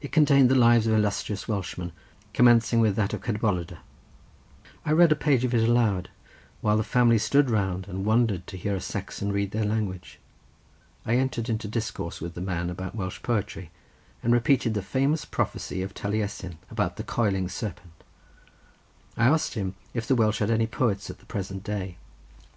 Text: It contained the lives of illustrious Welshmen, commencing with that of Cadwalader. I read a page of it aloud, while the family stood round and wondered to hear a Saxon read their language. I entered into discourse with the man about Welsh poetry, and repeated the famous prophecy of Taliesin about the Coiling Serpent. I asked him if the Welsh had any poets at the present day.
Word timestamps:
It 0.00 0.12
contained 0.12 0.48
the 0.48 0.54
lives 0.54 0.86
of 0.86 0.94
illustrious 0.94 1.48
Welshmen, 1.48 1.90
commencing 2.32 2.78
with 2.78 2.94
that 2.94 3.12
of 3.12 3.20
Cadwalader. 3.20 3.78
I 4.84 4.92
read 4.92 5.10
a 5.10 5.16
page 5.16 5.42
of 5.44 5.52
it 5.52 5.68
aloud, 5.68 6.08
while 6.60 6.76
the 6.76 6.84
family 6.84 7.18
stood 7.18 7.50
round 7.50 7.88
and 7.88 8.04
wondered 8.04 8.46
to 8.46 8.56
hear 8.56 8.76
a 8.76 8.80
Saxon 8.80 9.32
read 9.32 9.50
their 9.50 9.64
language. 9.64 10.20
I 11.04 11.16
entered 11.16 11.48
into 11.48 11.66
discourse 11.66 12.20
with 12.20 12.34
the 12.34 12.40
man 12.40 12.70
about 12.70 12.94
Welsh 12.94 13.20
poetry, 13.24 13.72
and 14.22 14.32
repeated 14.32 14.74
the 14.74 14.82
famous 14.82 15.24
prophecy 15.24 15.82
of 15.82 15.92
Taliesin 15.94 16.58
about 16.70 16.94
the 16.94 17.02
Coiling 17.02 17.48
Serpent. 17.48 18.04
I 19.16 19.24
asked 19.26 19.54
him 19.54 19.74
if 19.94 20.06
the 20.06 20.14
Welsh 20.14 20.38
had 20.38 20.50
any 20.52 20.68
poets 20.68 21.10
at 21.10 21.18
the 21.18 21.26
present 21.26 21.64
day. 21.64 21.96